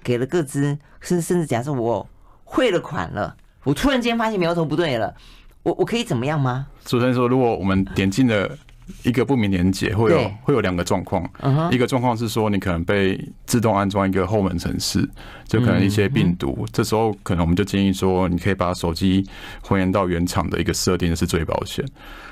[0.03, 2.05] 给了个资，甚甚至假设我
[2.43, 5.13] 汇了款了，我突然间发现苗头不对了，
[5.61, 6.65] 我我可以怎么样吗？
[6.83, 8.57] 主持人说，如果我们点进了。
[9.03, 11.23] 一个不明连接会有会有两个状况，
[11.71, 15.07] 一个状况是说你可能被自动安装一个后门程式，
[15.47, 19.25] 就可能一些病毒，这时候可能我们就建议说，你可以把手机
[19.61, 21.85] 还原到原厂的一个设定是最保险。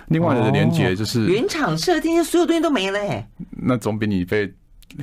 [0.08, 4.51] 另外的连接就是原厂设定，所有东西都没了，哎，那总比你被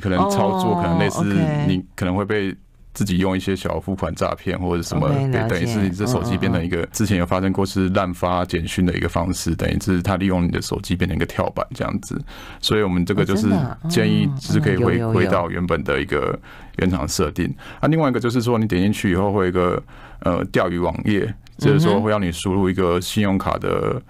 [0.01, 1.25] 可能操作，可能类似
[1.69, 2.55] 你可能会被。
[2.95, 5.09] 自己用一些小付款诈骗或者什么，
[5.49, 12.17] 等于是你这手机变成一个之前有发生过是滥发简讯的一个方式，等于是他利用你的手机变成一个跳板这样子，
[12.61, 13.49] 所以我们这个就是
[13.89, 16.39] 建议就是可以回回到原本的一个
[16.77, 17.53] 原厂设定。
[17.81, 19.83] 啊，另外一个就是说你点进去以后会有一个
[20.21, 24.01] 呃钓鱼网页，就是说会让你输入一个信用卡的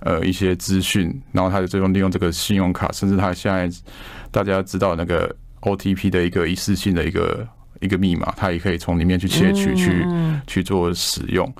[0.00, 3.70] 呃一些资讯，然后他就最终利用这个信用卡，甚至他现在
[4.32, 7.46] 大家知道那个 OTP 的一个一次性的一个。
[7.82, 10.06] 一个密码，它也可以从里面去窃取，去
[10.46, 11.52] 去做使用。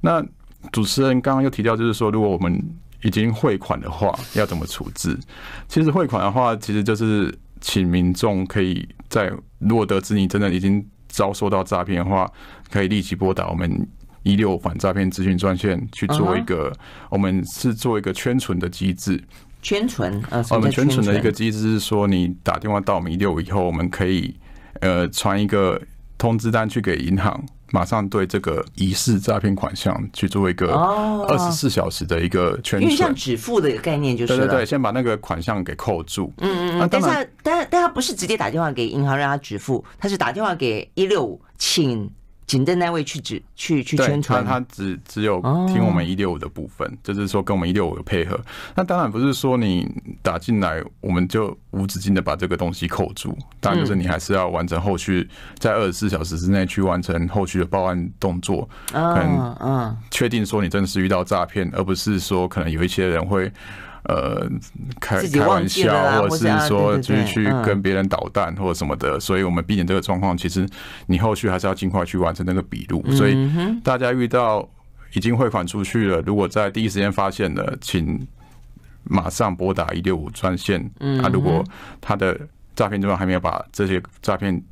[0.00, 0.24] 那
[0.70, 2.62] 主持人刚刚又提到，就是说，如果我们
[3.02, 5.18] 已经汇款的话，要怎么处置？
[5.66, 12.30] 其实汇款的话，其实就是请民众可以在如果得知你真的已经遭受到诈骗的话，
[12.70, 13.88] 可以立即拨打我们
[14.22, 16.72] 一六反诈骗咨询专线去做一个，
[17.10, 19.22] 我们是做一个圈存的机制。
[19.62, 24.34] 圈存，我们圈存的一个机制是说，你打电话到我们一六以后，我们可以。
[24.80, 25.80] 呃，传一个
[26.18, 36.32] 通知单去给银行，马上对这个疑似诈骗款项去做一个二十四小时的一个圈存，因为像止付的概念就是，对对对，先把那个款项给扣住。
[36.38, 36.88] 嗯嗯嗯。
[36.90, 42.10] 但是，但但他不是直接打电话给银行让他止付，他是打电话给一六五，请。
[42.52, 48.38] 行政单位去指去去宣传，他只只有听我们一六五的部分，就是说跟我们一六五有配合。
[48.74, 49.90] 那当然不是说你
[50.20, 53.34] 打进来，我们就无止境的把这个东西扣住。
[53.58, 55.26] 当然就是你还是要完成后续，
[55.58, 63.50] 在二十四小时之内去完成后续的报案动作，嗯嗯，确定说你真的是遇到诈骗，而不是说可能有一些人会。
[64.04, 64.48] 呃，
[65.00, 70.36] 开开玩笑，或者是说就是去跟别人捣蛋或者什么的，所以我们避免这个状况。
[70.36, 70.68] 其实
[71.06, 73.04] 你后续还是要尽快去完成那个笔录。
[73.12, 73.48] 所以
[73.84, 74.68] 大家遇到
[75.14, 78.26] 已经汇款出去了，如果在第一时间发现了，请
[79.04, 80.80] 马上拨打一六五专线。
[81.22, 81.64] 啊，如果
[82.00, 82.38] 他的
[82.74, 84.62] 诈骗对象还没有把这些诈骗。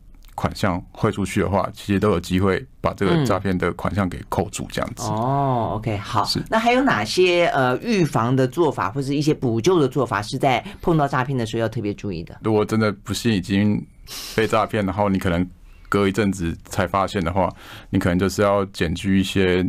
[0.40, 5.02] 款项汇出去的话，其实都有机会把这个诈骗的款项给扣住，这样子。
[5.08, 6.24] 哦，OK，好。
[6.24, 6.42] 是。
[6.48, 12.34] 那还有哪些呃预防的做法，或者一些补救的做法，是在碰到诈骗的时候要特别注意的？
[12.42, 13.86] 如果真的不幸已经
[14.34, 15.46] 被诈骗，然后你可能
[15.90, 17.52] 隔一阵子才发现的话，
[17.90, 19.62] 你可能就是要检举一些。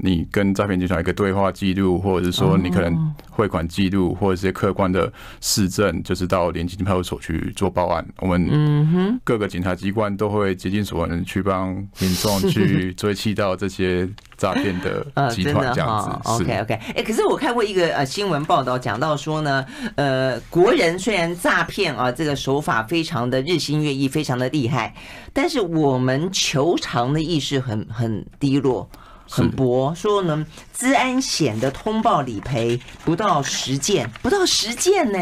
[0.00, 8.06] 你跟诈骗集团一个对话记录，或者是说你可能汇款记录，或者是客观的市政，就是到联勤派出所去做报案。
[8.20, 16.30] 我们各个警察机关都会竭尽所能去帮民众去追缉到这些诈骗的 集团，这样子。
[16.30, 24.94] OK OK，哎，可是我看过一个呃新闻报道，讲到说呢，呃，国人虽然诈骗啊这个手法非常的日新月异，非常的厉害，
[25.32, 28.88] 但是我们求偿的意识很很低落。
[29.28, 35.18] 很薄，说呢，资安险的通报理赔不到十件，不到十件呢。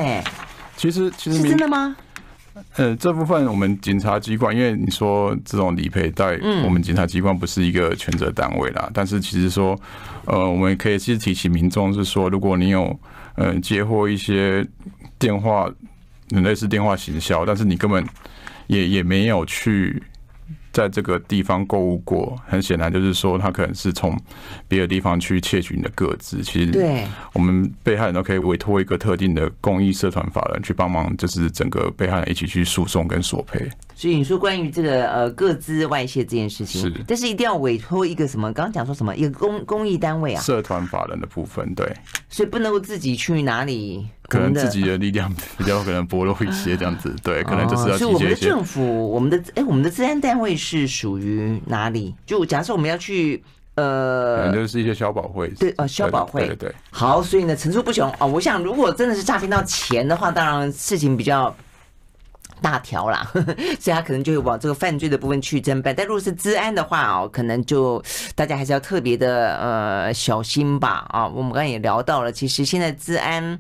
[0.77, 1.97] 其实，其实是真的吗？
[2.77, 8.85] 呃，这部分我们警察机关，因为你说这种理赔在我们警察机关不是一个权责单位啦。
[8.87, 9.79] 嗯、但是其实说，
[10.25, 12.99] 呃，我们可以其实提醒民众是说，如果你有
[13.35, 14.67] 呃接获一些
[15.19, 15.69] 电话，
[16.29, 18.07] 类似电话行销，但是你根本
[18.69, 20.03] 也也没有去。
[20.77, 24.15] 在这个地方购物过，很显然就是说，他可能是从
[24.69, 26.43] 别的地方去窃取你的个资。
[26.43, 33.67] 其实，对，我们被害人都可以委托一个特定的公益社团法人去帮忙，就是整个被害人一起去诉讼跟索赔。
[33.99, 38.53] 所以你说关于这个呃各资外泄这件事情，是，但是一定要委托一个什么？
[38.53, 39.17] 刚刚讲说什么？
[39.17, 40.43] 一个公公益单位啊？
[40.43, 41.91] 社团法人的部分，对。
[42.29, 44.07] 所以不能够自己去哪里？
[44.29, 47.97] 可能自己的力量比较可能薄弱一些，这样子， 对，可能就是要。
[47.97, 52.15] 所以我们的政府，我们的哎，我们的治安单位是属于哪里？
[52.27, 53.43] 就假设我们要去
[53.77, 56.75] 呃，可能就是一些消保会，对，呃，消保会，对对，对。
[56.91, 58.27] 好，所以呢，层出不穷啊。
[58.27, 61.57] 我想，如果真的是诈骗到钱的话，当然事情比较。
[62.63, 63.31] 大条啦，
[63.79, 65.95] 所以他可能就会往这个犯罪的部分去侦办。
[65.95, 68.03] 但如果是治安的话哦，可能就
[68.35, 71.27] 大家还是要特别的呃小心吧啊。
[71.27, 73.59] 我们刚才也聊到了，其实现在治安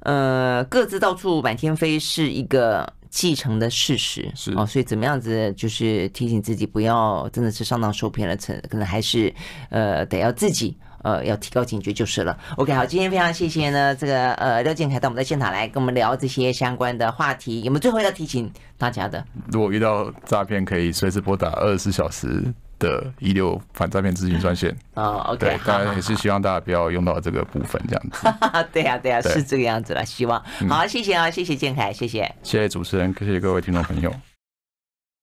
[0.00, 9.32] 呃各自到处满天飞是一个继承的事实是哦，所以怎么样子就是提醒自己不要真的是上当受骗了，成可能还是
[9.68, 10.76] 呃得要自己。
[11.02, 12.38] 呃，要提高警觉就是了。
[12.56, 17.62] OK，好，今天非常谢谢呢，这个呃廖建凯到我们的现场来跟我们聊这些相关的话题。
[17.62, 19.24] 有没有最后要提醒大家的？
[19.48, 22.42] 如果遇到诈骗，可以随时拨打二十四小时
[22.78, 24.74] 的一六反诈骗咨询专线。
[24.94, 28.32] 哦，OK，对，当然也是希望大家不要用到这个部分这样子。
[28.72, 30.04] 对呀、啊，对呀、啊，是这个样子了。
[30.04, 34.12] 希望好，谢谢啊，谢谢建凯，谢谢，谢谢主持人，谢谢各位听众朋友。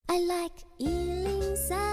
[0.08, 1.89] I like